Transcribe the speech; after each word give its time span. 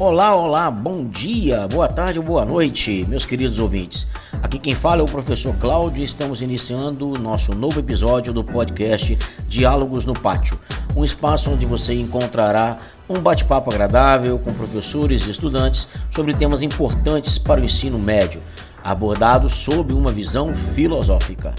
Olá, 0.00 0.32
olá, 0.32 0.70
bom 0.70 1.08
dia, 1.08 1.66
boa 1.66 1.88
tarde 1.88 2.20
boa 2.20 2.44
noite, 2.44 3.04
meus 3.08 3.24
queridos 3.24 3.58
ouvintes. 3.58 4.06
Aqui 4.44 4.56
quem 4.56 4.72
fala 4.72 5.00
é 5.00 5.04
o 5.04 5.08
professor 5.08 5.52
Cláudio 5.56 6.02
e 6.02 6.04
estamos 6.04 6.40
iniciando 6.40 7.10
o 7.10 7.18
nosso 7.18 7.52
novo 7.52 7.80
episódio 7.80 8.32
do 8.32 8.44
podcast 8.44 9.18
Diálogos 9.48 10.04
no 10.04 10.14
Pátio, 10.14 10.56
um 10.96 11.04
espaço 11.04 11.50
onde 11.50 11.66
você 11.66 11.94
encontrará 11.94 12.78
um 13.08 13.18
bate-papo 13.18 13.72
agradável 13.72 14.38
com 14.38 14.54
professores 14.54 15.26
e 15.26 15.32
estudantes 15.32 15.88
sobre 16.12 16.32
temas 16.32 16.62
importantes 16.62 17.36
para 17.36 17.60
o 17.60 17.64
ensino 17.64 17.98
médio, 17.98 18.40
abordados 18.84 19.52
sob 19.52 19.92
uma 19.92 20.12
visão 20.12 20.54
filosófica. 20.54 21.52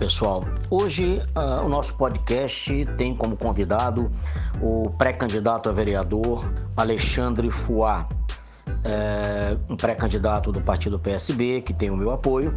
Pessoal, 0.00 0.42
hoje 0.70 1.20
uh, 1.36 1.62
o 1.62 1.68
nosso 1.68 1.94
podcast 1.94 2.86
tem 2.96 3.14
como 3.14 3.36
convidado 3.36 4.10
o 4.62 4.88
pré-candidato 4.96 5.68
a 5.68 5.72
vereador 5.72 6.50
Alexandre 6.74 7.50
Fuá, 7.50 8.08
é, 8.82 9.58
um 9.68 9.76
pré-candidato 9.76 10.50
do 10.50 10.62
partido 10.62 10.98
PSB, 10.98 11.60
que 11.60 11.74
tem 11.74 11.90
o 11.90 11.96
meu 11.98 12.12
apoio. 12.12 12.54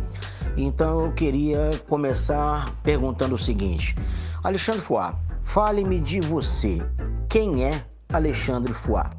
Então 0.56 1.06
eu 1.06 1.12
queria 1.12 1.70
começar 1.90 2.74
perguntando 2.82 3.36
o 3.36 3.38
seguinte: 3.38 3.94
Alexandre 4.42 4.80
Fuá, 4.80 5.14
fale-me 5.44 6.00
de 6.00 6.22
você. 6.22 6.82
Quem 7.28 7.66
é 7.66 7.84
Alexandre 8.14 8.74
Fuá? 8.74 9.12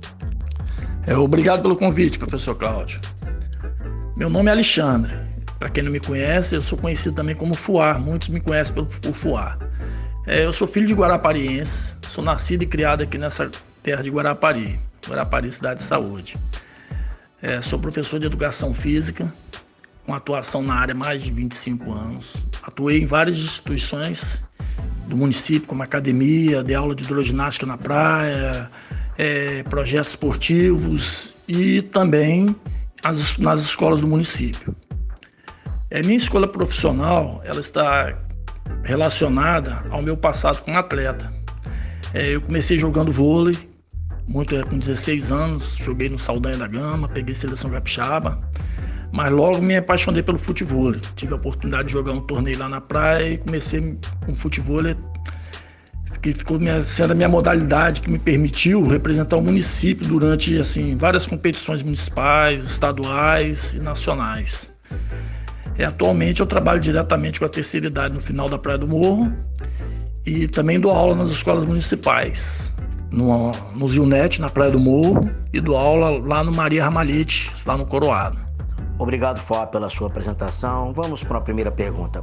É, 1.06 1.14
obrigado 1.14 1.61
pelo 1.61 1.77
convite, 1.77 2.19
professor 2.19 2.55
Cláudio. 2.55 3.02
Meu 4.16 4.30
nome 4.30 4.48
é 4.48 4.52
Alexandre. 4.55 5.23
Para 5.65 5.70
quem 5.70 5.83
não 5.83 5.91
me 5.91 5.98
conhece, 5.98 6.55
eu 6.55 6.62
sou 6.62 6.77
conhecido 6.77 7.17
também 7.17 7.34
como 7.34 7.55
Fuar. 7.55 7.98
Muitos 7.98 8.29
me 8.29 8.39
conhecem 8.39 8.75
pelo 8.75 8.87
por 8.87 9.15
Fuar. 9.15 9.57
É, 10.27 10.45
eu 10.45 10.53
sou 10.53 10.69
filho 10.69 10.87
de 10.87 10.93
guarapariense, 10.93 11.97
sou 12.11 12.23
nascido 12.23 12.65
e 12.65 12.67
criado 12.67 13.03
aqui 13.03 13.17
nessa 13.17 13.51
terra 13.83 14.03
de 14.03 14.11
Guarapari, 14.11 14.79
Guarapari 15.09 15.51
Cidade 15.51 15.81
de 15.81 15.87
Saúde. 15.87 16.35
É, 17.41 17.62
sou 17.62 17.79
professor 17.79 18.20
de 18.20 18.27
educação 18.27 18.75
física, 18.75 19.33
com 20.05 20.12
atuação 20.12 20.61
na 20.61 20.75
área 20.75 20.92
há 20.92 20.95
mais 20.95 21.23
de 21.23 21.31
25 21.31 21.91
anos. 21.91 22.51
Atuei 22.62 23.01
em 23.01 23.07
várias 23.07 23.39
instituições 23.39 24.45
do 25.09 25.17
município, 25.17 25.67
como 25.67 25.83
academia, 25.83 26.62
de 26.62 26.75
aula 26.75 26.95
de 26.95 27.05
hidroginástica 27.05 27.65
na 27.65 27.79
praia, 27.79 28.70
é, 29.17 29.62
projetos 29.62 30.11
esportivos 30.11 31.37
e 31.48 31.81
também 31.81 32.55
as, 33.03 33.39
nas 33.39 33.62
escolas 33.62 34.03
do 34.03 34.07
município. 34.07 34.77
É, 35.95 36.03
minha 36.03 36.17
escolha 36.17 36.48
profissional 36.48 37.41
ela 37.45 37.61
está 37.61 38.19
relacionada 38.83 39.87
ao 39.91 40.03
meu 40.03 40.17
passado 40.17 40.61
como 40.61 40.77
atleta. 40.77 41.33
É, 42.12 42.34
eu 42.34 42.42
comecei 42.42 42.77
jogando 42.77 43.12
vôlei, 43.12 43.56
muito 44.28 44.56
é, 44.56 44.64
com 44.64 44.77
16 44.77 45.31
anos, 45.31 45.77
joguei 45.77 46.09
no 46.09 46.19
Saldanha 46.19 46.59
da 46.59 46.67
Gama, 46.67 47.06
peguei 47.06 47.33
seleção 47.33 47.70
capixaba, 47.70 48.41
mas 49.12 49.31
logo 49.31 49.62
me 49.62 49.77
apaixonei 49.77 50.20
pelo 50.20 50.36
futebol. 50.36 50.97
Tive 51.14 51.34
a 51.34 51.36
oportunidade 51.36 51.86
de 51.86 51.92
jogar 51.92 52.11
um 52.11 52.20
torneio 52.23 52.58
lá 52.58 52.69
na 52.69 52.81
praia 52.81 53.29
e 53.29 53.39
comecei 53.39 53.97
com 54.27 54.34
futebol, 54.34 54.83
que 56.20 56.33
ficou 56.33 56.58
minha, 56.58 56.83
sendo 56.83 57.12
a 57.12 57.14
minha 57.14 57.29
modalidade 57.29 58.01
que 58.01 58.11
me 58.11 58.19
permitiu 58.19 58.84
representar 58.84 59.36
o 59.36 59.42
município 59.42 60.08
durante 60.08 60.58
assim 60.58 60.97
várias 60.97 61.25
competições 61.25 61.84
municipais, 61.84 62.64
estaduais 62.64 63.75
e 63.75 63.79
nacionais. 63.79 64.75
É, 65.78 65.84
atualmente 65.84 66.41
eu 66.41 66.47
trabalho 66.47 66.80
diretamente 66.80 67.39
com 67.39 67.47
a 67.47 67.48
terceira 67.48 67.86
idade 67.86 68.14
no 68.14 68.20
final 68.20 68.48
da 68.48 68.58
Praia 68.58 68.79
do 68.79 68.86
Morro 68.86 69.33
e 70.24 70.48
também 70.48 70.80
dou 70.80 70.92
aula 70.92 71.14
nas 71.14 71.30
escolas 71.30 71.64
municipais, 71.64 72.74
no, 73.11 73.52
no 73.74 73.86
Zilnet, 73.89 74.40
na 74.40 74.48
Praia 74.48 74.70
do 74.70 74.80
Morro, 74.80 75.29
e 75.52 75.61
dou 75.61 75.77
aula 75.77 76.11
lá 76.24 76.42
no 76.42 76.52
Maria 76.52 76.85
Ramalhete, 76.85 77.52
lá 77.67 77.77
no 77.77 77.85
Coroado. 77.85 78.39
Obrigado, 78.98 79.40
Fá, 79.40 79.67
pela 79.67 79.90
sua 79.90 80.07
apresentação. 80.07 80.92
Vamos 80.92 81.23
para 81.23 81.39
a 81.39 81.40
primeira 81.40 81.70
pergunta. 81.70 82.23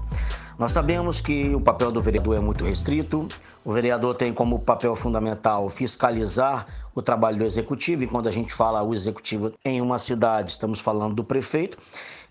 Nós 0.57 0.72
sabemos 0.72 1.19
que 1.19 1.53
o 1.53 1.59
papel 1.59 1.91
do 1.91 2.01
vereador 2.01 2.38
é 2.38 2.39
muito 2.39 2.63
restrito. 2.63 3.28
O 3.63 3.73
vereador 3.73 4.16
tem 4.16 4.33
como 4.33 4.59
papel 4.59 4.95
fundamental 4.95 5.68
fiscalizar 5.69 6.66
o 6.95 7.01
trabalho 7.01 7.38
do 7.38 7.44
executivo, 7.44 8.03
e 8.03 8.07
quando 8.07 8.28
a 8.28 8.31
gente 8.31 8.53
fala 8.53 8.81
o 8.81 8.94
executivo 8.94 9.51
em 9.66 9.81
uma 9.81 10.00
cidade, 10.00 10.51
estamos 10.51 10.79
falando 10.79 11.16
do 11.16 11.23
prefeito. 11.23 11.78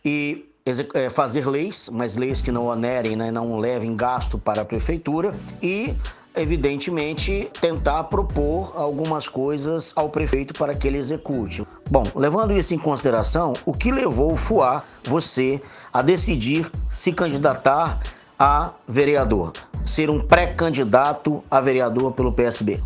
E 0.04 0.49
fazer 1.12 1.46
leis, 1.46 1.88
mas 1.92 2.16
leis 2.16 2.40
que 2.40 2.52
não 2.52 2.66
onerem, 2.66 3.16
né, 3.16 3.30
não 3.30 3.58
levem 3.58 3.96
gasto 3.96 4.38
para 4.38 4.62
a 4.62 4.64
prefeitura 4.64 5.34
e 5.62 5.94
evidentemente, 6.34 7.50
tentar 7.60 8.04
propor 8.04 8.72
algumas 8.76 9.28
coisas 9.28 9.92
ao 9.96 10.08
prefeito 10.08 10.54
para 10.54 10.74
que 10.74 10.86
ele 10.86 10.98
execute. 10.98 11.64
Bom, 11.90 12.04
levando 12.14 12.56
isso 12.56 12.72
em 12.74 12.78
consideração, 12.78 13.52
o 13.66 13.72
que 13.72 13.90
levou 13.90 14.32
o 14.32 14.36
FUA, 14.36 14.82
você, 15.04 15.60
a 15.92 16.02
decidir 16.02 16.70
se 16.90 17.12
candidatar 17.12 18.00
a 18.38 18.72
vereador, 18.88 19.52
ser 19.86 20.08
um 20.08 20.20
pré-candidato 20.20 21.40
a 21.50 21.60
vereador 21.60 22.12
pelo 22.12 22.32
PSB? 22.32 22.80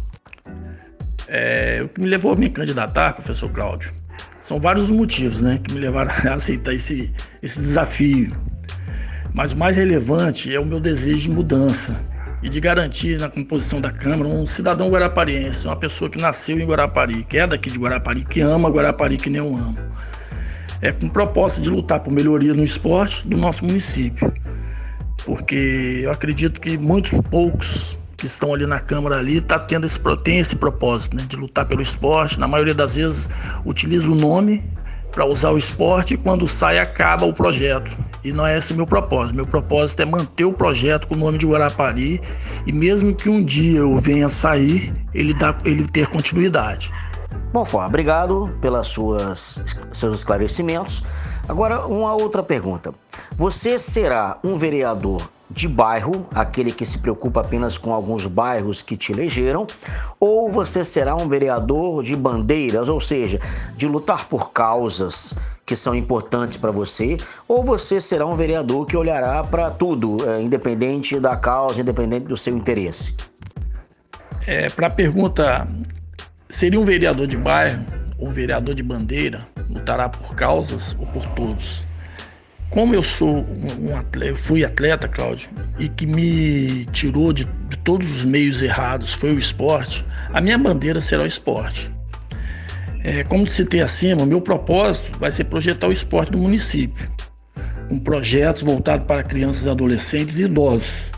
É, 1.28 1.82
o 1.84 1.88
que 1.88 2.00
me 2.00 2.06
levou 2.06 2.32
a 2.32 2.36
me 2.36 2.50
candidatar, 2.50 3.14
professor 3.14 3.50
Cláudio, 3.50 3.94
são 4.44 4.60
vários 4.60 4.90
motivos 4.90 5.40
né, 5.40 5.58
que 5.64 5.72
me 5.72 5.80
levaram 5.80 6.12
a 6.30 6.34
aceitar 6.34 6.74
esse, 6.74 7.10
esse 7.42 7.58
desafio. 7.58 8.30
Mas 9.32 9.54
o 9.54 9.56
mais 9.56 9.78
relevante 9.78 10.54
é 10.54 10.60
o 10.60 10.66
meu 10.66 10.78
desejo 10.78 11.30
de 11.30 11.30
mudança 11.30 11.98
e 12.42 12.50
de 12.50 12.60
garantir 12.60 13.18
na 13.18 13.30
composição 13.30 13.80
da 13.80 13.90
Câmara 13.90 14.28
um 14.28 14.44
cidadão 14.44 14.90
guarapariense, 14.90 15.66
uma 15.66 15.76
pessoa 15.76 16.10
que 16.10 16.20
nasceu 16.20 16.60
em 16.60 16.66
Guarapari, 16.66 17.24
que 17.24 17.38
é 17.38 17.46
daqui 17.46 17.70
de 17.70 17.78
Guarapari, 17.78 18.22
que 18.22 18.42
ama 18.42 18.68
Guarapari 18.68 19.16
que 19.16 19.30
nem 19.30 19.38
eu 19.38 19.48
amo. 19.48 19.78
É 20.82 20.92
com 20.92 21.08
proposta 21.08 21.58
de 21.58 21.70
lutar 21.70 22.00
por 22.00 22.12
melhoria 22.12 22.52
no 22.52 22.62
esporte 22.62 23.26
do 23.26 23.38
nosso 23.38 23.64
município. 23.64 24.30
Porque 25.24 26.00
eu 26.02 26.10
acredito 26.10 26.60
que 26.60 26.76
muitos 26.76 27.18
poucos 27.30 27.98
que 28.24 28.26
estão 28.26 28.54
ali 28.54 28.66
na 28.66 28.80
Câmara 28.80 29.18
ali 29.18 29.38
tá 29.38 29.58
tendo 29.58 29.84
esse, 29.84 30.00
tem 30.22 30.38
esse 30.38 30.56
propósito, 30.56 31.14
né, 31.14 31.24
de 31.28 31.36
lutar 31.36 31.66
pelo 31.68 31.82
esporte. 31.82 32.40
Na 32.40 32.48
maioria 32.48 32.72
das 32.72 32.96
vezes 32.96 33.28
utiliza 33.66 34.10
o 34.10 34.14
nome 34.14 34.64
para 35.12 35.26
usar 35.26 35.50
o 35.50 35.58
esporte 35.58 36.14
e 36.14 36.16
quando 36.16 36.48
sai 36.48 36.78
acaba 36.78 37.26
o 37.26 37.34
projeto. 37.34 37.94
E 38.24 38.32
não 38.32 38.46
é 38.46 38.56
esse 38.56 38.72
meu 38.72 38.86
propósito. 38.86 39.36
Meu 39.36 39.46
propósito 39.46 40.00
é 40.00 40.06
manter 40.06 40.46
o 40.46 40.54
projeto 40.54 41.06
com 41.06 41.14
o 41.14 41.18
nome 41.18 41.36
de 41.36 41.46
Guarapari 41.46 42.18
e 42.66 42.72
mesmo 42.72 43.14
que 43.14 43.28
um 43.28 43.44
dia 43.44 43.80
eu 43.80 43.94
venha 43.96 44.26
sair, 44.26 44.94
ele, 45.12 45.34
dá, 45.34 45.54
ele 45.62 45.86
ter 45.86 46.06
continuidade. 46.06 46.90
Bom, 47.52 47.66
Fó, 47.66 47.84
obrigado 47.84 48.50
pelos 48.62 48.88
seus 49.92 50.16
esclarecimentos. 50.16 51.04
Agora, 51.46 51.86
uma 51.86 52.14
outra 52.14 52.42
pergunta. 52.42 52.90
Você 53.36 53.78
será 53.78 54.38
um 54.42 54.56
vereador 54.56 55.28
de 55.50 55.68
bairro, 55.68 56.26
aquele 56.34 56.72
que 56.72 56.86
se 56.86 56.98
preocupa 56.98 57.40
apenas 57.40 57.76
com 57.76 57.92
alguns 57.92 58.26
bairros 58.26 58.82
que 58.82 58.96
te 58.96 59.12
elegeram, 59.12 59.66
ou 60.18 60.50
você 60.50 60.84
será 60.84 61.14
um 61.14 61.28
vereador 61.28 62.02
de 62.02 62.16
bandeiras, 62.16 62.88
ou 62.88 63.00
seja, 63.00 63.40
de 63.76 63.86
lutar 63.86 64.26
por 64.26 64.50
causas 64.52 65.34
que 65.66 65.76
são 65.76 65.94
importantes 65.94 66.56
para 66.56 66.70
você, 66.70 67.16
ou 67.48 67.62
você 67.62 68.00
será 68.00 68.26
um 68.26 68.36
vereador 68.36 68.86
que 68.86 68.96
olhará 68.96 69.42
para 69.42 69.70
tudo, 69.70 70.28
é, 70.28 70.42
independente 70.42 71.18
da 71.18 71.36
causa, 71.36 71.80
independente 71.80 72.26
do 72.26 72.36
seu 72.36 72.56
interesse? 72.56 73.14
É, 74.46 74.68
para 74.68 74.88
a 74.88 74.90
pergunta, 74.90 75.66
seria 76.48 76.78
um 76.78 76.84
vereador 76.84 77.26
de 77.26 77.36
bairro 77.36 77.82
ou 78.18 78.30
vereador 78.30 78.74
de 78.74 78.82
bandeira, 78.82 79.46
lutará 79.70 80.08
por 80.08 80.34
causas 80.34 80.94
ou 80.98 81.06
por 81.06 81.26
todos? 81.34 81.82
Como 82.74 82.92
eu 82.92 83.04
sou 83.04 83.46
um 83.80 83.96
atleta, 83.96 84.32
eu 84.32 84.36
fui 84.36 84.64
atleta, 84.64 85.06
Cláudio, 85.06 85.48
e 85.78 85.88
que 85.88 86.08
me 86.08 86.84
tirou 86.86 87.32
de, 87.32 87.44
de, 87.44 87.76
todos 87.78 88.10
os 88.10 88.24
meios 88.24 88.60
errados 88.60 89.12
foi 89.12 89.32
o 89.32 89.38
esporte, 89.38 90.04
a 90.32 90.40
minha 90.40 90.58
bandeira 90.58 91.00
será 91.00 91.22
o 91.22 91.26
esporte. 91.26 91.88
É, 93.04 93.22
como 93.22 93.46
citei 93.46 93.80
acima, 93.80 94.22
o 94.24 94.26
meu 94.26 94.40
propósito 94.40 95.16
vai 95.20 95.30
ser 95.30 95.44
projetar 95.44 95.86
o 95.86 95.92
esporte 95.92 96.32
do 96.32 96.38
município, 96.38 97.08
com 97.88 97.96
projetos 98.00 98.62
voltados 98.62 99.06
para 99.06 99.22
crianças, 99.22 99.68
adolescentes 99.68 100.40
e 100.40 100.44
idosos. 100.44 101.12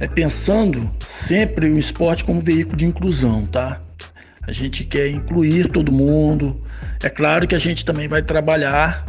É, 0.00 0.06
pensando 0.08 0.90
sempre 1.06 1.68
o 1.68 1.78
esporte 1.78 2.24
como 2.24 2.40
veículo 2.40 2.78
de 2.78 2.86
inclusão, 2.86 3.44
tá? 3.44 3.78
A 4.46 4.52
gente 4.52 4.84
quer 4.84 5.08
incluir 5.08 5.68
todo 5.68 5.92
mundo. 5.92 6.58
É 7.02 7.10
claro 7.10 7.46
que 7.46 7.54
a 7.54 7.58
gente 7.58 7.84
também 7.84 8.06
vai 8.08 8.22
trabalhar 8.22 9.04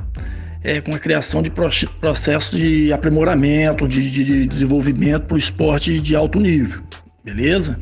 é, 0.64 0.82
com 0.82 0.94
a 0.94 1.00
criação 1.00 1.42
de 1.42 1.52
processos 1.52 2.58
de 2.58 2.92
aprimoramento, 2.92 3.88
de, 3.88 4.10
de 4.10 4.48
desenvolvimento 4.48 5.28
para 5.28 5.36
o 5.36 5.38
esporte 5.38 6.00
de 6.00 6.16
alto 6.16 6.40
nível, 6.40 6.82
beleza? 7.24 7.80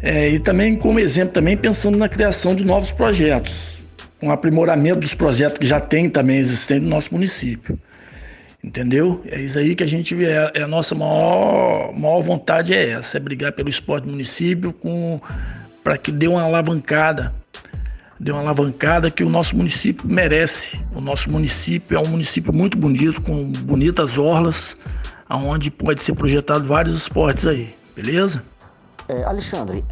É, 0.00 0.28
e 0.28 0.38
também 0.38 0.76
como 0.76 1.00
exemplo 1.00 1.32
também 1.32 1.56
pensando 1.56 1.96
na 1.96 2.08
criação 2.08 2.54
de 2.54 2.64
novos 2.64 2.90
projetos, 2.90 3.96
com 4.20 4.30
aprimoramento 4.30 5.00
dos 5.00 5.14
projetos 5.14 5.58
que 5.58 5.66
já 5.66 5.80
tem 5.80 6.10
também 6.10 6.38
existentes 6.38 6.84
no 6.84 6.90
nosso 6.90 7.12
município. 7.12 7.78
Entendeu? 8.62 9.22
É 9.30 9.40
isso 9.40 9.58
aí 9.58 9.74
que 9.74 9.84
a 9.84 9.86
gente 9.86 10.14
é, 10.24 10.50
é 10.54 10.62
a 10.62 10.66
nossa 10.66 10.94
maior, 10.94 11.92
maior 11.92 12.20
vontade 12.20 12.72
é 12.72 12.90
essa, 12.90 13.18
é 13.18 13.20
brigar 13.20 13.52
pelo 13.52 13.68
esporte 13.68 14.04
do 14.04 14.10
município 14.10 14.74
para 15.82 15.98
que 15.98 16.10
dê 16.10 16.26
uma 16.26 16.42
alavancada, 16.42 17.30
dê 18.18 18.32
uma 18.32 18.40
alavancada 18.40 19.10
que 19.10 19.24
o 19.24 19.28
nosso 19.28 19.56
município 19.56 20.06
merece. 20.06 20.80
O 20.94 21.00
nosso 21.00 21.30
município 21.30 21.96
é 21.96 22.00
um 22.00 22.06
município 22.06 22.52
muito 22.52 22.76
bonito, 22.76 23.20
com 23.22 23.50
bonitas 23.50 24.18
orlas, 24.18 24.78
aonde 25.28 25.70
pode 25.70 26.02
ser 26.02 26.14
projetado 26.14 26.66
vários 26.66 26.94
esportes 26.94 27.46
aí, 27.46 27.74
beleza? 27.96 28.42
É, 29.08 29.24
Alexandre, 29.24 29.84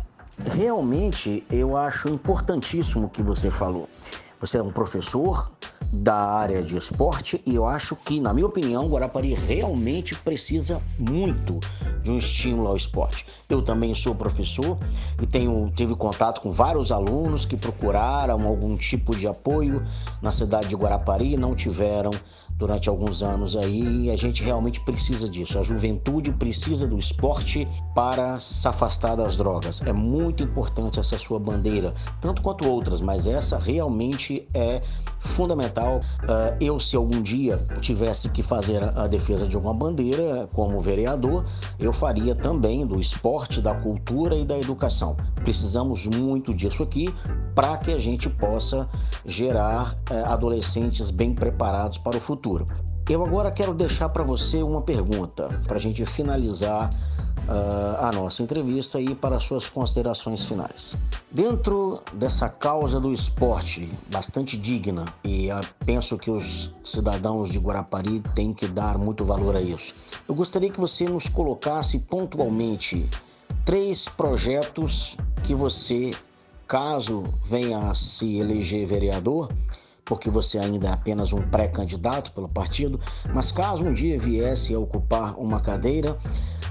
realmente 0.50 1.44
eu 1.50 1.76
acho 1.76 2.08
importantíssimo 2.08 3.06
o 3.06 3.10
que 3.10 3.22
você 3.22 3.50
falou. 3.50 3.88
Você 4.40 4.58
é 4.58 4.62
um 4.62 4.70
professor, 4.70 5.52
da 5.92 6.14
área 6.14 6.62
de 6.62 6.76
esporte 6.76 7.40
e 7.44 7.54
eu 7.54 7.66
acho 7.66 7.96
que, 7.96 8.20
na 8.20 8.32
minha 8.32 8.46
opinião, 8.46 8.88
Guarapari 8.88 9.34
realmente 9.34 10.14
precisa 10.14 10.80
muito 10.98 11.58
de 12.02 12.10
um 12.10 12.18
estímulo 12.18 12.68
ao 12.68 12.76
esporte. 12.76 13.26
Eu 13.48 13.62
também 13.62 13.94
sou 13.94 14.14
professor 14.14 14.78
e 15.20 15.26
tenho 15.26 15.70
tive 15.74 15.94
contato 15.94 16.40
com 16.40 16.50
vários 16.50 16.90
alunos 16.90 17.44
que 17.44 17.56
procuraram 17.56 18.46
algum 18.46 18.76
tipo 18.76 19.16
de 19.16 19.26
apoio 19.26 19.82
na 20.20 20.30
cidade 20.30 20.68
de 20.68 20.76
Guarapari 20.76 21.34
e 21.34 21.36
não 21.36 21.54
tiveram 21.54 22.10
durante 22.56 22.88
alguns 22.88 23.22
anos 23.22 23.56
aí 23.56 24.06
e 24.06 24.10
a 24.10 24.16
gente 24.16 24.42
realmente 24.42 24.80
precisa 24.80 25.28
disso. 25.28 25.58
A 25.58 25.62
juventude 25.62 26.30
precisa 26.32 26.86
do 26.86 26.98
esporte 26.98 27.66
para 27.94 28.38
se 28.40 28.66
afastar 28.66 29.16
das 29.16 29.36
drogas. 29.36 29.80
É 29.82 29.92
muito 29.92 30.42
importante 30.42 31.00
essa 31.00 31.18
sua 31.18 31.38
bandeira, 31.38 31.94
tanto 32.20 32.42
quanto 32.42 32.68
outras, 32.68 33.00
mas 33.00 33.26
essa 33.26 33.58
realmente 33.58 34.46
é 34.54 34.82
fundamental. 35.20 35.98
Uh, 36.22 36.56
eu, 36.60 36.80
se 36.80 36.96
algum 36.96 37.22
dia 37.22 37.56
tivesse 37.80 38.28
que 38.28 38.42
fazer 38.42 38.82
a 38.96 39.06
defesa 39.06 39.46
de 39.46 39.56
uma 39.56 39.72
bandeira 39.72 40.48
como 40.52 40.80
vereador, 40.80 41.44
eu 41.78 41.92
faria 41.92 42.34
também 42.34 42.86
do 42.86 42.98
esporte, 42.98 43.60
da 43.60 43.74
cultura 43.74 44.36
e 44.36 44.44
da 44.44 44.58
educação. 44.58 45.16
Precisamos 45.36 46.06
muito 46.06 46.52
disso 46.52 46.82
aqui 46.82 47.12
para 47.54 47.76
que 47.76 47.92
a 47.92 47.98
gente 47.98 48.28
possa 48.28 48.88
gerar 49.24 49.96
uh, 50.10 50.26
adolescentes 50.26 51.10
bem 51.10 51.34
preparados 51.34 51.98
para 51.98 52.16
o 52.16 52.20
futuro 52.20 52.41
futuro. 52.42 52.66
Eu 53.08 53.24
agora 53.24 53.52
quero 53.52 53.72
deixar 53.72 54.08
para 54.08 54.24
você 54.24 54.62
uma 54.62 54.82
pergunta 54.82 55.46
para 55.66 55.76
a 55.76 55.80
gente 55.80 56.04
finalizar 56.04 56.90
uh, 57.46 58.04
a 58.04 58.10
nossa 58.12 58.42
entrevista 58.42 59.00
e 59.00 59.14
para 59.14 59.38
suas 59.38 59.70
considerações 59.70 60.44
finais. 60.44 60.94
Dentro 61.30 62.02
dessa 62.14 62.48
causa 62.48 62.98
do 62.98 63.12
esporte 63.12 63.90
bastante 64.08 64.58
digna 64.58 65.04
e 65.24 65.48
penso 65.86 66.18
que 66.18 66.30
os 66.30 66.72
cidadãos 66.84 67.52
de 67.52 67.58
Guarapari 67.58 68.20
têm 68.34 68.52
que 68.52 68.66
dar 68.66 68.98
muito 68.98 69.24
valor 69.24 69.54
a 69.54 69.60
isso. 69.60 69.92
Eu 70.28 70.34
gostaria 70.34 70.70
que 70.70 70.80
você 70.80 71.04
nos 71.04 71.28
colocasse 71.28 72.00
pontualmente 72.00 73.08
três 73.64 74.08
projetos 74.08 75.16
que 75.44 75.54
você, 75.54 76.10
caso 76.66 77.22
venha 77.48 77.78
a 77.78 77.94
se 77.94 78.38
eleger 78.38 78.86
vereador, 78.86 79.48
porque 80.12 80.28
você 80.28 80.58
ainda 80.58 80.88
é 80.88 80.92
apenas 80.92 81.32
um 81.32 81.40
pré-candidato 81.40 82.32
pelo 82.32 82.46
partido, 82.46 83.00
mas 83.32 83.50
caso 83.50 83.82
um 83.82 83.94
dia 83.94 84.18
viesse 84.18 84.74
a 84.74 84.78
ocupar 84.78 85.34
uma 85.38 85.58
cadeira, 85.58 86.18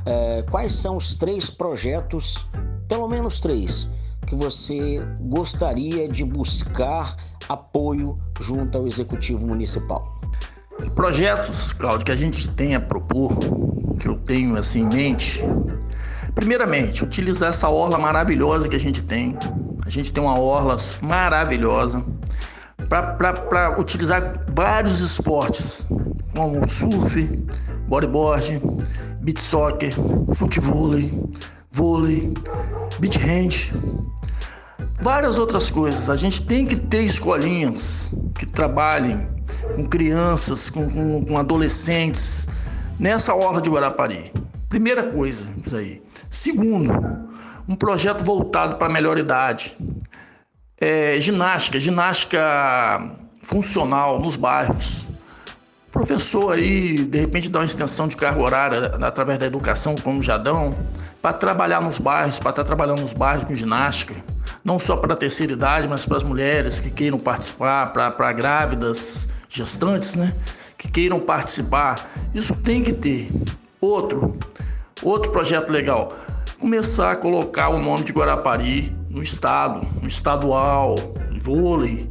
é, 0.05 0.43
quais 0.43 0.73
são 0.73 0.95
os 0.95 1.15
três 1.15 1.49
projetos, 1.49 2.47
pelo 2.87 3.07
menos 3.07 3.39
três, 3.39 3.89
que 4.27 4.35
você 4.35 5.03
gostaria 5.21 6.07
de 6.07 6.23
buscar 6.23 7.17
apoio 7.49 8.13
junto 8.39 8.77
ao 8.77 8.85
Executivo 8.85 9.43
Municipal? 9.43 10.21
Projetos, 10.93 11.73
Claudio, 11.73 12.05
que 12.05 12.11
a 12.11 12.15
gente 12.15 12.47
tem 12.49 12.75
a 12.75 12.79
propor, 12.79 13.35
que 13.99 14.07
eu 14.07 14.13
tenho 14.13 14.55
assim 14.55 14.81
em 14.81 14.87
mente, 14.87 15.43
primeiramente, 16.35 17.03
utilizar 17.03 17.49
essa 17.49 17.67
orla 17.69 17.97
maravilhosa 17.97 18.69
que 18.69 18.75
a 18.75 18.79
gente 18.79 19.01
tem. 19.01 19.35
A 19.83 19.89
gente 19.89 20.13
tem 20.13 20.21
uma 20.21 20.39
orla 20.39 20.77
maravilhosa 21.01 22.03
para 22.91 23.79
utilizar 23.79 24.43
vários 24.53 24.99
esportes, 24.99 25.87
como 26.35 26.69
surf, 26.69 27.25
bodyboard, 27.87 28.59
beach 29.21 29.41
soccer, 29.41 29.93
futebol, 30.35 30.91
vôlei, 31.71 32.33
beach 32.99 33.17
hand, 33.17 33.71
várias 35.01 35.37
outras 35.37 35.71
coisas. 35.71 36.09
A 36.09 36.17
gente 36.17 36.45
tem 36.45 36.65
que 36.65 36.75
ter 36.75 37.03
escolinhas 37.03 38.13
que 38.37 38.45
trabalhem 38.45 39.25
com 39.73 39.85
crianças, 39.87 40.69
com, 40.69 40.89
com, 40.91 41.23
com 41.23 41.37
adolescentes 41.37 42.49
nessa 42.99 43.33
orla 43.33 43.61
de 43.61 43.69
Guarapari. 43.69 44.33
Primeira 44.67 45.03
coisa, 45.03 45.47
isso 45.65 45.77
aí. 45.77 46.01
Segundo, 46.29 46.91
um 47.69 47.75
projeto 47.75 48.25
voltado 48.25 48.75
para 48.75 48.87
a 48.89 48.91
melhor 48.91 49.17
idade 49.17 49.77
é, 50.81 51.21
ginástica, 51.21 51.79
ginástica 51.79 53.15
funcional 53.43 54.19
nos 54.19 54.35
bairros. 54.35 55.05
O 55.87 55.91
professor 55.91 56.53
aí, 56.53 56.97
de 56.97 57.19
repente, 57.19 57.49
dá 57.49 57.59
uma 57.59 57.65
extensão 57.65 58.07
de 58.07 58.15
carga 58.15 58.41
horária 58.41 58.95
através 59.01 59.37
da 59.37 59.45
educação, 59.45 59.93
como 60.01 60.19
o 60.19 60.23
Jadão, 60.23 60.75
para 61.21 61.33
trabalhar 61.33 61.81
nos 61.81 61.99
bairros, 61.99 62.39
para 62.39 62.49
estar 62.49 62.63
tá 62.63 62.67
trabalhando 62.67 63.01
nos 63.01 63.13
bairros 63.13 63.43
com 63.43 63.53
ginástica, 63.53 64.15
não 64.63 64.79
só 64.79 64.95
para 64.95 65.13
a 65.13 65.17
terceira 65.17 65.53
idade, 65.53 65.87
mas 65.87 66.05
para 66.05 66.17
as 66.17 66.23
mulheres 66.23 66.79
que 66.79 66.89
queiram 66.89 67.19
participar, 67.19 67.93
para 67.93 68.33
grávidas, 68.33 69.29
gestantes, 69.49 70.15
né? 70.15 70.33
Que 70.77 70.87
queiram 70.87 71.19
participar. 71.19 72.09
Isso 72.33 72.55
tem 72.55 72.81
que 72.81 72.93
ter. 72.93 73.27
Outro, 73.79 74.39
outro 75.03 75.31
projeto 75.31 75.69
legal, 75.69 76.15
começar 76.57 77.11
a 77.11 77.15
colocar 77.15 77.69
o 77.69 77.77
nome 77.77 78.03
de 78.03 78.13
Guarapari 78.13 79.00
no 79.13 79.21
estado, 79.21 79.87
no 80.01 80.07
estadual, 80.07 80.95
vôlei, 81.41 82.07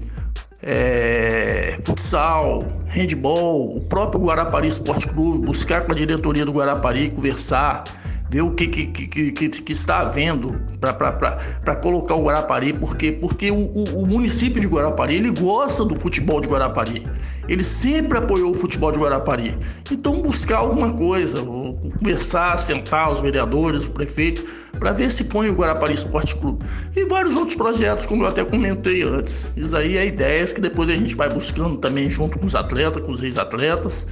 é, 0.62 1.78
futsal, 1.84 2.64
handball, 2.86 3.76
o 3.76 3.80
próprio 3.80 4.20
Guarapari 4.20 4.68
Esporte 4.68 5.08
Clube, 5.08 5.46
buscar 5.46 5.86
com 5.86 5.92
a 5.92 5.94
diretoria 5.94 6.44
do 6.44 6.52
Guarapari, 6.52 7.10
conversar, 7.10 7.84
ver 8.30 8.42
o 8.42 8.52
que, 8.52 8.68
que, 8.68 8.86
que, 8.86 9.32
que, 9.32 9.48
que 9.48 9.72
está 9.72 10.00
havendo 10.00 10.60
para 10.80 11.74
colocar 11.76 12.14
o 12.14 12.22
Guarapari, 12.22 12.72
porque, 12.72 13.10
porque 13.12 13.50
o, 13.50 13.56
o, 13.56 14.02
o, 14.02 14.06
município 14.06 14.60
de 14.60 14.68
Guarapari 14.68 15.16
ele 15.16 15.30
gosta 15.30 15.84
do 15.84 15.96
futebol 15.96 16.40
de 16.40 16.46
Guarapari, 16.46 17.04
ele 17.48 17.64
sempre 17.64 18.18
apoiou 18.18 18.52
o 18.52 18.54
futebol 18.54 18.92
de 18.92 18.98
Guarapari. 18.98 19.58
Então 19.90 20.22
buscar 20.22 20.58
alguma 20.58 20.92
coisa, 20.92 21.42
conversar, 21.42 22.56
sentar 22.56 23.10
os 23.10 23.18
vereadores, 23.18 23.86
o 23.86 23.90
prefeito, 23.90 24.46
para 24.78 24.92
ver 24.92 25.10
se 25.10 25.24
põe 25.24 25.48
o 25.48 25.52
Guarapari 25.52 25.94
Esporte 25.94 26.36
Clube. 26.36 26.64
E 26.94 27.04
vários 27.06 27.34
outros 27.34 27.56
projetos, 27.56 28.06
como 28.06 28.22
eu 28.22 28.28
até 28.28 28.44
comentei 28.44 29.02
antes. 29.02 29.52
Isso 29.56 29.76
aí 29.76 29.96
é 29.96 30.06
ideias 30.06 30.52
que 30.52 30.60
depois 30.60 30.88
a 30.88 30.94
gente 30.94 31.16
vai 31.16 31.28
buscando 31.28 31.78
também 31.78 32.08
junto 32.08 32.38
com 32.38 32.46
os 32.46 32.54
atletas, 32.54 33.02
com 33.02 33.10
os 33.10 33.22
ex-atletas, 33.22 34.06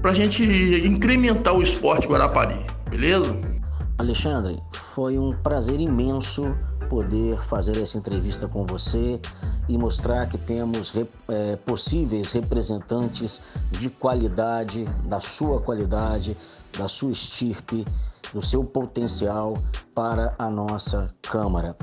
para 0.00 0.12
a 0.12 0.14
gente 0.14 0.42
incrementar 0.86 1.54
o 1.54 1.62
esporte 1.62 2.08
Guarapari, 2.08 2.56
beleza? 2.88 3.57
Alexandre, 3.98 4.62
foi 4.94 5.18
um 5.18 5.32
prazer 5.42 5.80
imenso 5.80 6.42
poder 6.88 7.36
fazer 7.42 7.76
essa 7.82 7.98
entrevista 7.98 8.46
com 8.46 8.64
você 8.64 9.20
e 9.68 9.76
mostrar 9.76 10.28
que 10.28 10.38
temos 10.38 10.92
é, 11.28 11.56
possíveis 11.56 12.30
representantes 12.30 13.42
de 13.72 13.90
qualidade, 13.90 14.84
da 15.06 15.18
sua 15.18 15.60
qualidade, 15.60 16.36
da 16.78 16.86
sua 16.86 17.10
estirpe, 17.10 17.84
do 18.32 18.40
seu 18.40 18.64
potencial 18.64 19.52
para 19.92 20.32
a 20.38 20.48
nossa 20.48 21.12
Câmara. 21.20 21.76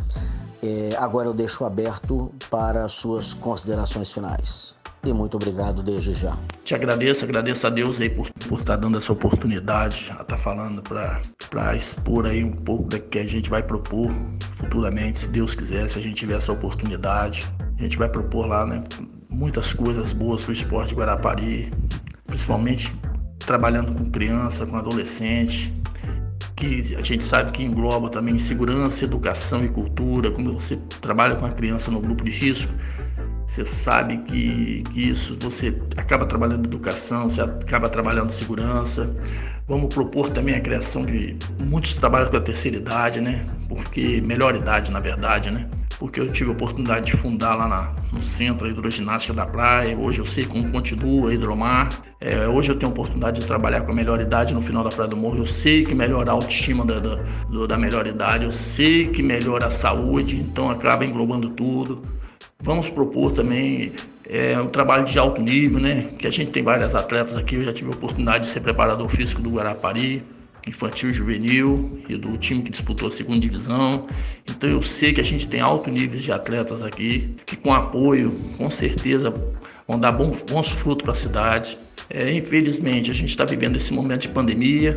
É, 0.63 0.95
agora 0.97 1.27
eu 1.27 1.33
deixo 1.33 1.65
aberto 1.65 2.33
para 2.49 2.87
suas 2.87 3.33
considerações 3.33 4.11
finais 4.11 4.73
e 5.09 5.13
muito 5.13 5.35
obrigado 5.35 5.83
desde 5.83 6.13
já. 6.13 6.37
Te 6.63 6.73
agradeço, 6.73 7.23
agradeço 7.23 7.67
a 7.67 7.69
Deus 7.69 7.99
aí 8.01 8.09
por, 8.09 8.29
por 8.47 8.59
estar 8.59 8.75
tá 8.75 8.81
dando 8.81 8.97
essa 8.97 9.13
oportunidade, 9.13 10.07
a 10.09 10.13
estar 10.13 10.23
tá 10.23 10.37
falando 10.37 10.81
para 10.81 11.75
expor 11.75 12.25
aí 12.25 12.43
um 12.43 12.51
pouco 12.51 12.89
do 12.89 12.99
que 12.99 13.19
a 13.19 13.25
gente 13.25 13.49
vai 13.49 13.61
propor 13.61 14.11
futuramente, 14.51 15.19
se 15.19 15.27
Deus 15.29 15.55
quiser, 15.55 15.87
se 15.87 15.99
a 15.99 16.01
gente 16.01 16.15
tiver 16.15 16.35
essa 16.35 16.51
oportunidade. 16.51 17.45
A 17.77 17.81
gente 17.81 17.97
vai 17.97 18.09
propor 18.09 18.47
lá 18.47 18.65
né, 18.65 18.83
muitas 19.29 19.73
coisas 19.73 20.13
boas 20.13 20.41
para 20.41 20.51
o 20.51 20.53
esporte 20.53 20.95
Guarapari, 20.95 21.71
principalmente 22.25 22.93
trabalhando 23.39 23.93
com 23.93 24.09
criança, 24.09 24.65
com 24.65 24.75
adolescente, 24.75 25.73
que 26.55 26.95
a 26.97 27.01
gente 27.01 27.23
sabe 27.23 27.51
que 27.51 27.63
engloba 27.63 28.09
também 28.09 28.39
segurança, 28.39 29.03
educação 29.03 29.63
e 29.63 29.69
cultura. 29.69 30.31
Quando 30.31 30.53
você 30.53 30.77
trabalha 31.01 31.35
com 31.35 31.45
a 31.45 31.49
criança 31.49 31.91
no 31.91 31.99
grupo 31.99 32.23
de 32.23 32.31
risco, 32.31 32.73
você 33.45 33.65
sabe 33.65 34.17
que, 34.19 34.83
que 34.91 35.09
isso 35.09 35.37
você 35.39 35.75
acaba 35.95 36.25
trabalhando 36.25 36.65
educação, 36.65 37.29
você 37.29 37.41
acaba 37.41 37.87
trabalhando 37.89 38.31
segurança. 38.31 39.13
Vamos 39.67 39.93
propor 39.93 40.29
também 40.31 40.55
a 40.55 40.61
criação 40.61 41.05
de 41.05 41.37
muitos 41.63 41.95
trabalhos 41.95 42.29
com 42.29 42.37
a 42.37 42.41
terceira 42.41 42.77
idade, 42.77 43.21
né? 43.21 43.45
Porque 43.67 44.21
melhor 44.21 44.55
idade, 44.55 44.91
na 44.91 44.99
verdade, 44.99 45.51
né? 45.51 45.67
porque 45.99 46.19
eu 46.19 46.27
tive 46.27 46.49
a 46.49 46.53
oportunidade 46.53 47.05
de 47.07 47.17
fundar 47.17 47.55
lá 47.55 47.67
na, 47.67 47.93
no 48.11 48.21
centro 48.21 48.67
a 48.67 48.69
hidroginástica 48.69 49.33
da 49.33 49.45
praia. 49.45 49.97
Hoje 49.97 50.19
eu 50.19 50.25
sei 50.25 50.45
como 50.45 50.69
continua 50.71 51.29
a 51.29 51.33
hidromar. 51.33 51.89
É, 52.19 52.47
hoje 52.47 52.71
eu 52.71 52.77
tenho 52.77 52.89
a 52.89 52.93
oportunidade 52.93 53.39
de 53.39 53.47
trabalhar 53.47 53.81
com 53.81 53.91
a 53.91 53.95
melhor 53.95 54.19
idade 54.19 54.53
no 54.53 54.61
final 54.61 54.83
da 54.83 54.89
Praia 54.89 55.09
do 55.09 55.17
Morro. 55.17 55.37
Eu 55.37 55.45
sei 55.45 55.83
que 55.83 55.93
melhora 55.93 56.31
a 56.31 56.33
autoestima 56.33 56.85
da, 56.85 56.99
da, 56.99 57.65
da 57.67 57.77
melhor 57.77 58.07
idade, 58.07 58.45
eu 58.45 58.51
sei 58.51 59.07
que 59.07 59.23
melhora 59.23 59.67
a 59.67 59.71
saúde, 59.71 60.37
então 60.37 60.69
acaba 60.69 61.05
englobando 61.05 61.49
tudo. 61.49 62.01
Vamos 62.65 62.89
propor 62.89 63.31
também 63.31 63.91
é, 64.27 64.59
um 64.59 64.65
trabalho 64.65 65.05
de 65.05 65.19
alto 65.19 65.39
nível, 65.39 65.79
né? 65.79 66.07
Que 66.17 66.25
a 66.25 66.31
gente 66.31 66.49
tem 66.49 66.63
várias 66.63 66.95
atletas 66.95 67.37
aqui. 67.37 67.57
Eu 67.57 67.63
já 67.63 67.71
tive 67.71 67.91
a 67.91 67.95
oportunidade 67.95 68.45
de 68.45 68.49
ser 68.49 68.61
preparador 68.61 69.07
físico 69.07 69.39
do 69.39 69.51
Guarapari, 69.51 70.23
infantil 70.65 71.13
juvenil 71.13 72.01
e 72.09 72.17
do 72.17 72.35
time 72.39 72.63
que 72.63 72.71
disputou 72.71 73.07
a 73.07 73.11
segunda 73.11 73.39
divisão. 73.39 74.07
Então 74.49 74.67
eu 74.67 74.81
sei 74.81 75.13
que 75.13 75.21
a 75.21 75.23
gente 75.23 75.47
tem 75.47 75.61
alto 75.61 75.91
nível 75.91 76.19
de 76.19 76.31
atletas 76.31 76.81
aqui, 76.81 77.37
que 77.45 77.55
com 77.55 77.71
apoio, 77.71 78.31
com 78.57 78.67
certeza, 78.67 79.31
vão 79.87 79.99
dar 79.99 80.13
bons, 80.13 80.41
bons 80.41 80.67
frutos 80.69 81.03
para 81.03 81.11
a 81.11 81.15
cidade. 81.15 81.77
É, 82.09 82.33
infelizmente, 82.33 83.11
a 83.11 83.13
gente 83.13 83.29
está 83.29 83.45
vivendo 83.45 83.75
esse 83.75 83.93
momento 83.93 84.21
de 84.21 84.29
pandemia, 84.29 84.95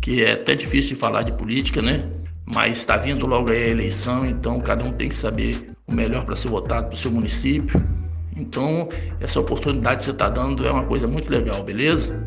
que 0.00 0.24
é 0.24 0.32
até 0.32 0.54
difícil 0.54 0.94
de 0.94 0.96
falar 0.96 1.20
de 1.20 1.32
política, 1.32 1.82
né? 1.82 2.02
Mas 2.46 2.78
está 2.78 2.96
vindo 2.96 3.26
logo 3.26 3.50
aí 3.52 3.64
a 3.64 3.68
eleição, 3.68 4.24
então 4.24 4.58
cada 4.58 4.82
um 4.82 4.90
tem 4.90 5.10
que 5.10 5.14
saber 5.14 5.69
o 5.90 5.94
melhor 5.94 6.24
para 6.24 6.36
ser 6.36 6.48
votado 6.48 6.86
para 6.86 6.94
o 6.94 6.96
seu 6.96 7.10
município. 7.10 7.82
Então, 8.36 8.88
essa 9.20 9.38
oportunidade 9.40 9.98
que 9.98 10.04
você 10.04 10.10
está 10.12 10.28
dando 10.28 10.66
é 10.66 10.70
uma 10.70 10.84
coisa 10.84 11.06
muito 11.06 11.30
legal, 11.30 11.62
beleza? 11.62 12.26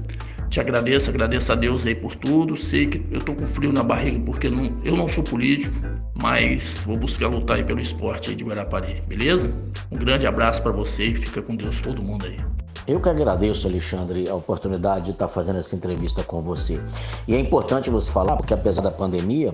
Te 0.49 0.59
agradeço, 0.59 1.09
agradeço 1.09 1.51
a 1.51 1.55
Deus 1.55 1.85
aí 1.85 1.95
por 1.95 2.15
tudo. 2.15 2.55
Sei 2.55 2.85
que 2.85 3.01
eu 3.11 3.19
tô 3.19 3.33
com 3.33 3.47
frio 3.47 3.73
na 3.73 3.81
barriga 3.81 4.19
porque 4.19 4.49
não, 4.49 4.65
eu 4.83 4.95
não 4.95 5.07
sou 5.07 5.23
político, 5.23 5.75
mas 6.21 6.83
vou 6.85 6.95
buscar 6.95 7.27
lutar 7.27 7.57
aí 7.57 7.63
pelo 7.63 7.79
esporte 7.79 8.29
aí 8.29 8.35
de 8.35 8.43
Guarapari, 8.43 8.99
beleza? 9.07 9.51
Um 9.91 9.97
grande 9.97 10.27
abraço 10.27 10.61
para 10.61 10.71
você 10.71 11.05
e 11.05 11.15
fica 11.15 11.41
com 11.41 11.55
Deus 11.55 11.79
todo 11.79 12.03
mundo 12.03 12.27
aí. 12.27 12.37
Eu 12.85 12.99
que 12.99 13.07
agradeço, 13.07 13.67
Alexandre, 13.67 14.29
a 14.29 14.35
oportunidade 14.35 15.05
de 15.05 15.11
estar 15.11 15.27
fazendo 15.27 15.59
essa 15.59 15.75
entrevista 15.75 16.21
com 16.23 16.41
você. 16.41 16.81
E 17.27 17.33
é 17.33 17.39
importante 17.39 17.89
você 17.89 18.11
falar, 18.11 18.35
porque 18.35 18.53
apesar 18.53 18.81
da 18.81 18.91
pandemia, 18.91 19.53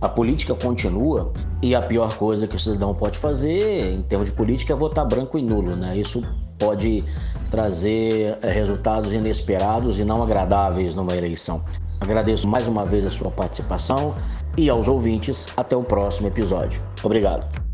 a 0.00 0.08
política 0.08 0.54
continua 0.54 1.32
e 1.62 1.74
a 1.74 1.80
pior 1.80 2.14
coisa 2.16 2.46
que 2.46 2.54
o 2.54 2.60
cidadão 2.60 2.94
pode 2.94 3.18
fazer 3.18 3.94
em 3.94 4.02
termos 4.02 4.28
de 4.28 4.36
política 4.36 4.74
é 4.74 4.76
votar 4.76 5.06
branco 5.06 5.38
e 5.38 5.42
nulo, 5.42 5.74
né? 5.74 5.96
Isso 5.96 6.22
pode 6.58 7.02
trazer 7.50 8.38
eh, 8.42 8.50
resultados 8.50 9.12
inesperados 9.12 9.98
e 9.98 10.04
não 10.04 10.22
agradáveis 10.22 10.94
numa 10.94 11.16
eleição. 11.16 11.62
Agradeço 11.98 12.46
mais 12.46 12.68
uma 12.68 12.84
vez 12.84 13.06
a 13.06 13.10
sua 13.10 13.30
participação 13.30 14.14
e 14.56 14.68
aos 14.68 14.86
ouvintes, 14.86 15.46
até 15.56 15.76
o 15.76 15.82
próximo 15.82 16.28
episódio. 16.28 16.82
Obrigado. 17.02 17.65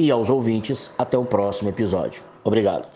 E 0.00 0.10
aos 0.10 0.30
ouvintes 0.30 0.90
até 0.96 1.18
o 1.18 1.24
próximo 1.24 1.68
episódio. 1.68 2.22
Obrigado. 2.42 2.90